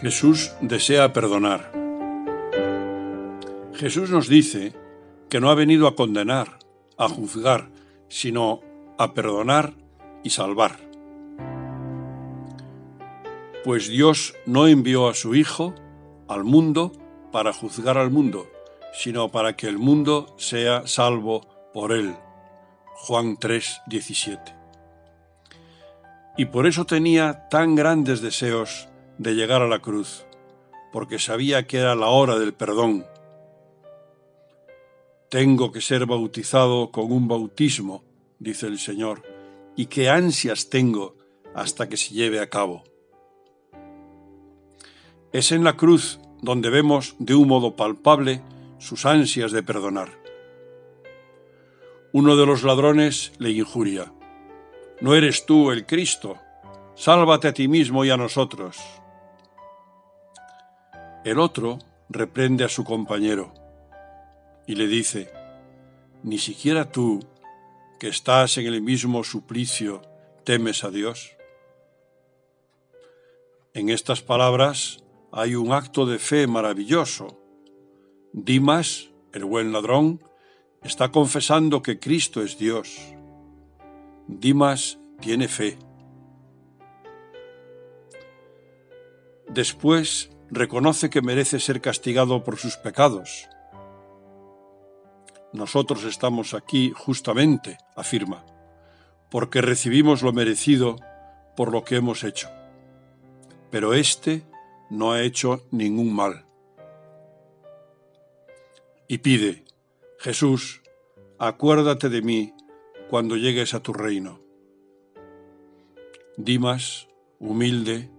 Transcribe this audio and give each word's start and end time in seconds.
Jesús 0.00 0.52
desea 0.60 1.12
perdonar. 1.12 1.72
Jesús 3.74 4.10
nos 4.10 4.28
dice 4.28 4.72
que 5.28 5.40
no 5.40 5.50
ha 5.50 5.56
venido 5.56 5.88
a 5.88 5.96
condenar, 5.96 6.60
a 6.96 7.08
juzgar, 7.08 7.68
sino 8.08 8.60
a 8.96 9.12
perdonar 9.12 9.74
y 10.22 10.30
salvar. 10.30 10.76
Pues 13.64 13.88
Dios 13.88 14.34
no 14.46 14.68
envió 14.68 15.08
a 15.08 15.14
su 15.14 15.34
Hijo 15.34 15.74
al 16.28 16.44
mundo 16.44 16.92
para 17.32 17.52
juzgar 17.52 17.98
al 17.98 18.10
mundo, 18.10 18.48
sino 18.92 19.30
para 19.30 19.56
que 19.56 19.66
el 19.66 19.78
mundo 19.78 20.32
sea 20.38 20.86
salvo 20.86 21.70
por 21.74 21.90
él. 21.90 22.14
Juan 22.94 23.36
3, 23.36 23.82
17. 23.88 24.54
Y 26.36 26.44
por 26.46 26.68
eso 26.68 26.84
tenía 26.84 27.48
tan 27.48 27.74
grandes 27.74 28.20
deseos 28.20 28.87
de 29.18 29.34
llegar 29.34 29.62
a 29.62 29.68
la 29.68 29.80
cruz, 29.80 30.24
porque 30.92 31.18
sabía 31.18 31.66
que 31.66 31.78
era 31.78 31.94
la 31.94 32.06
hora 32.06 32.38
del 32.38 32.54
perdón. 32.54 33.04
Tengo 35.28 35.72
que 35.72 35.80
ser 35.80 36.06
bautizado 36.06 36.90
con 36.90 37.12
un 37.12 37.28
bautismo, 37.28 38.02
dice 38.38 38.66
el 38.66 38.78
Señor, 38.78 39.22
y 39.76 39.86
qué 39.86 40.08
ansias 40.08 40.70
tengo 40.70 41.16
hasta 41.54 41.88
que 41.88 41.96
se 41.96 42.14
lleve 42.14 42.40
a 42.40 42.48
cabo. 42.48 42.84
Es 45.32 45.52
en 45.52 45.64
la 45.64 45.76
cruz 45.76 46.18
donde 46.40 46.70
vemos 46.70 47.16
de 47.18 47.34
un 47.34 47.48
modo 47.48 47.76
palpable 47.76 48.42
sus 48.78 49.04
ansias 49.04 49.52
de 49.52 49.62
perdonar. 49.62 50.10
Uno 52.12 52.36
de 52.36 52.46
los 52.46 52.62
ladrones 52.62 53.32
le 53.38 53.50
injuria. 53.50 54.12
No 55.00 55.14
eres 55.14 55.44
tú 55.44 55.70
el 55.70 55.84
Cristo, 55.84 56.38
sálvate 56.94 57.48
a 57.48 57.52
ti 57.52 57.68
mismo 57.68 58.04
y 58.04 58.10
a 58.10 58.16
nosotros. 58.16 58.78
El 61.28 61.40
otro 61.40 61.78
reprende 62.08 62.64
a 62.64 62.70
su 62.70 62.84
compañero 62.84 63.52
y 64.66 64.76
le 64.76 64.86
dice, 64.86 65.30
¿ni 66.22 66.38
siquiera 66.38 66.90
tú, 66.90 67.20
que 68.00 68.08
estás 68.08 68.56
en 68.56 68.66
el 68.66 68.80
mismo 68.80 69.22
suplicio, 69.24 70.00
temes 70.44 70.84
a 70.84 70.90
Dios? 70.90 71.36
En 73.74 73.90
estas 73.90 74.22
palabras 74.22 75.04
hay 75.30 75.54
un 75.54 75.72
acto 75.72 76.06
de 76.06 76.18
fe 76.18 76.46
maravilloso. 76.46 77.38
Dimas, 78.32 79.10
el 79.34 79.44
buen 79.44 79.70
ladrón, 79.70 80.24
está 80.82 81.12
confesando 81.12 81.82
que 81.82 81.98
Cristo 81.98 82.40
es 82.40 82.56
Dios. 82.56 83.00
Dimas 84.28 84.98
tiene 85.20 85.46
fe. 85.46 85.78
Después 89.50 90.30
reconoce 90.50 91.10
que 91.10 91.22
merece 91.22 91.60
ser 91.60 91.80
castigado 91.80 92.44
por 92.44 92.56
sus 92.56 92.76
pecados. 92.76 93.48
Nosotros 95.52 96.04
estamos 96.04 96.54
aquí 96.54 96.92
justamente, 96.94 97.78
afirma, 97.96 98.44
porque 99.30 99.60
recibimos 99.60 100.22
lo 100.22 100.32
merecido 100.32 100.96
por 101.56 101.72
lo 101.72 101.84
que 101.84 101.96
hemos 101.96 102.24
hecho. 102.24 102.48
Pero 103.70 103.94
éste 103.94 104.46
no 104.90 105.12
ha 105.12 105.22
hecho 105.22 105.66
ningún 105.70 106.14
mal. 106.14 106.46
Y 109.06 109.18
pide, 109.18 109.64
Jesús, 110.18 110.82
acuérdate 111.38 112.08
de 112.08 112.22
mí 112.22 112.54
cuando 113.08 113.36
llegues 113.36 113.72
a 113.72 113.80
tu 113.80 113.92
reino. 113.92 114.40
Dimas, 116.36 117.08
humilde, 117.38 118.10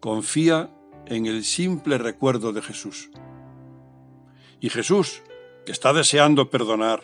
confía 0.00 0.70
en 1.12 1.26
el 1.26 1.44
simple 1.44 1.98
recuerdo 1.98 2.54
de 2.54 2.62
Jesús. 2.62 3.10
Y 4.60 4.70
Jesús, 4.70 5.22
que 5.66 5.72
está 5.72 5.92
deseando 5.92 6.48
perdonar 6.48 7.02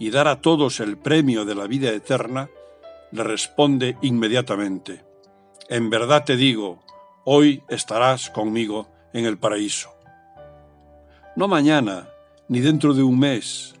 y 0.00 0.10
dar 0.10 0.26
a 0.26 0.40
todos 0.40 0.80
el 0.80 0.98
premio 0.98 1.44
de 1.44 1.54
la 1.54 1.68
vida 1.68 1.90
eterna, 1.90 2.50
le 3.12 3.22
responde 3.22 3.96
inmediatamente, 4.02 5.04
En 5.68 5.88
verdad 5.88 6.24
te 6.24 6.36
digo, 6.36 6.82
hoy 7.24 7.62
estarás 7.68 8.30
conmigo 8.30 8.88
en 9.12 9.24
el 9.24 9.38
paraíso. 9.38 9.90
No 11.36 11.46
mañana, 11.46 12.08
ni 12.48 12.60
dentro 12.60 12.92
de 12.92 13.02
un 13.02 13.18
mes, 13.20 13.74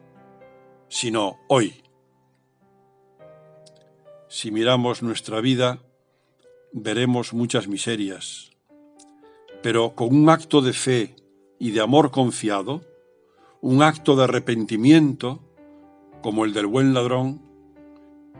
sino 0.88 1.38
hoy. 1.48 1.82
Si 4.28 4.50
miramos 4.50 5.02
nuestra 5.02 5.40
vida, 5.40 5.78
veremos 6.72 7.32
muchas 7.32 7.66
miserias, 7.66 8.47
pero 9.62 9.94
con 9.94 10.14
un 10.14 10.28
acto 10.30 10.60
de 10.60 10.72
fe 10.72 11.16
y 11.58 11.70
de 11.72 11.80
amor 11.80 12.10
confiado, 12.10 12.82
un 13.60 13.82
acto 13.82 14.16
de 14.16 14.24
arrepentimiento, 14.24 15.40
como 16.22 16.44
el 16.44 16.52
del 16.52 16.66
buen 16.66 16.94
ladrón, 16.94 17.42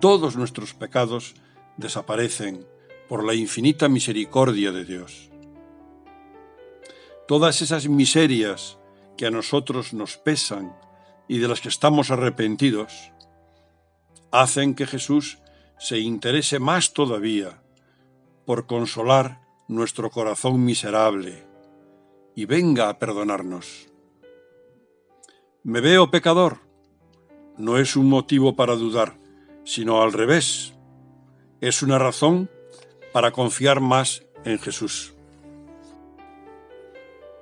todos 0.00 0.36
nuestros 0.36 0.74
pecados 0.74 1.34
desaparecen 1.76 2.66
por 3.08 3.24
la 3.24 3.34
infinita 3.34 3.88
misericordia 3.88 4.70
de 4.70 4.84
Dios. 4.84 5.30
Todas 7.26 7.62
esas 7.62 7.88
miserias 7.88 8.78
que 9.16 9.26
a 9.26 9.30
nosotros 9.30 9.92
nos 9.92 10.16
pesan 10.16 10.72
y 11.26 11.38
de 11.38 11.48
las 11.48 11.60
que 11.60 11.68
estamos 11.68 12.10
arrepentidos, 12.10 13.12
hacen 14.30 14.74
que 14.74 14.86
Jesús 14.86 15.38
se 15.78 15.98
interese 15.98 16.58
más 16.58 16.92
todavía 16.92 17.62
por 18.46 18.66
consolar 18.66 19.47
nuestro 19.68 20.10
corazón 20.10 20.64
miserable 20.64 21.46
y 22.34 22.46
venga 22.46 22.88
a 22.88 22.98
perdonarnos. 22.98 23.88
¿Me 25.62 25.80
veo 25.80 26.10
pecador? 26.10 26.60
No 27.58 27.76
es 27.76 27.94
un 27.94 28.08
motivo 28.08 28.56
para 28.56 28.76
dudar, 28.76 29.18
sino 29.64 30.00
al 30.02 30.12
revés. 30.12 30.74
Es 31.60 31.82
una 31.82 31.98
razón 31.98 32.50
para 33.12 33.30
confiar 33.30 33.80
más 33.80 34.22
en 34.44 34.58
Jesús. 34.58 35.14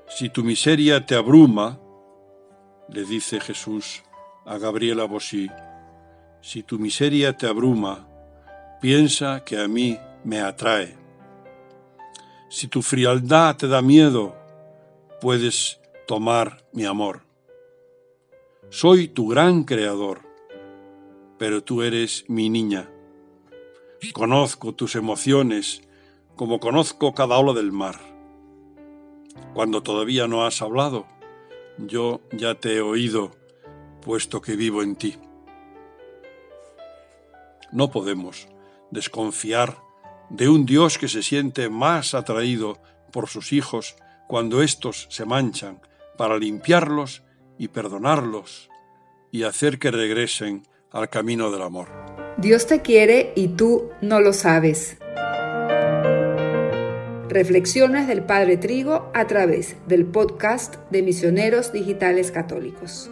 Si 0.08 0.28
tu 0.30 0.42
miseria 0.42 1.06
te 1.06 1.14
abruma, 1.14 1.78
le 2.88 3.04
dice 3.04 3.40
Jesús 3.40 4.02
a 4.44 4.58
Gabriela 4.58 5.04
Bosí, 5.04 5.50
si 6.40 6.62
tu 6.62 6.78
miseria 6.78 7.36
te 7.36 7.46
abruma, 7.46 8.08
piensa 8.80 9.44
que 9.44 9.60
a 9.60 9.68
mí 9.68 9.98
me 10.24 10.40
atrae. 10.40 10.95
Si 12.48 12.68
tu 12.68 12.82
frialdad 12.82 13.56
te 13.56 13.66
da 13.66 13.82
miedo, 13.82 14.36
puedes 15.20 15.80
tomar 16.06 16.64
mi 16.72 16.84
amor. 16.84 17.22
Soy 18.70 19.08
tu 19.08 19.28
gran 19.28 19.64
creador, 19.64 20.20
pero 21.38 21.64
tú 21.64 21.82
eres 21.82 22.24
mi 22.28 22.48
niña. 22.48 22.88
Conozco 24.12 24.74
tus 24.74 24.94
emociones 24.94 25.82
como 26.36 26.60
conozco 26.60 27.14
cada 27.14 27.36
ola 27.36 27.52
del 27.52 27.72
mar. 27.72 27.98
Cuando 29.54 29.82
todavía 29.82 30.28
no 30.28 30.44
has 30.44 30.62
hablado, 30.62 31.06
yo 31.78 32.20
ya 32.30 32.54
te 32.54 32.76
he 32.76 32.80
oído, 32.80 33.32
puesto 34.02 34.40
que 34.40 34.54
vivo 34.54 34.82
en 34.82 34.96
ti. 34.96 35.16
No 37.72 37.90
podemos 37.90 38.46
desconfiar 38.90 39.85
de 40.30 40.48
un 40.48 40.66
Dios 40.66 40.98
que 40.98 41.08
se 41.08 41.22
siente 41.22 41.68
más 41.68 42.14
atraído 42.14 42.78
por 43.12 43.28
sus 43.28 43.52
hijos 43.52 43.96
cuando 44.26 44.62
éstos 44.62 45.06
se 45.10 45.24
manchan, 45.24 45.80
para 46.16 46.38
limpiarlos 46.38 47.22
y 47.58 47.68
perdonarlos 47.68 48.68
y 49.30 49.44
hacer 49.44 49.78
que 49.78 49.90
regresen 49.90 50.66
al 50.90 51.08
camino 51.08 51.50
del 51.50 51.62
amor. 51.62 51.88
Dios 52.38 52.66
te 52.66 52.82
quiere 52.82 53.32
y 53.36 53.48
tú 53.48 53.90
no 54.00 54.20
lo 54.20 54.32
sabes. 54.32 54.98
Reflexiones 57.28 58.06
del 58.06 58.22
Padre 58.22 58.56
Trigo 58.56 59.10
a 59.14 59.26
través 59.26 59.76
del 59.86 60.06
podcast 60.06 60.76
de 60.90 61.02
Misioneros 61.02 61.72
Digitales 61.72 62.30
Católicos. 62.30 63.10